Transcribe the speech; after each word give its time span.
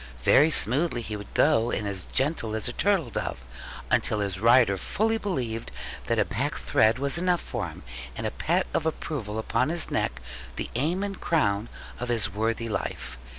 Very 0.23 0.49
smoothly 0.49 1.03
he 1.03 1.15
would 1.15 1.31
go, 1.35 1.69
and 1.69 1.87
as 1.87 2.07
gentle 2.11 2.55
as 2.55 2.67
a 2.67 2.73
turtle 2.73 3.11
dove; 3.11 3.45
until 3.91 4.19
his 4.19 4.39
rider 4.39 4.75
fully 4.75 5.19
believed 5.19 5.69
that 6.07 6.17
a 6.17 6.25
pack 6.25 6.55
thread 6.55 6.97
was 6.97 7.19
enough 7.19 7.39
for 7.39 7.67
him, 7.67 7.83
and 8.15 8.25
a 8.25 8.31
pat 8.31 8.65
of 8.73 8.87
approval 8.87 9.37
upon 9.37 9.69
his 9.69 9.91
neck 9.91 10.19
the 10.55 10.71
aim 10.73 11.03
and 11.03 11.21
crown 11.21 11.69
of 11.99 12.09
his 12.09 12.33
worthy 12.33 12.67
life. 12.67 13.19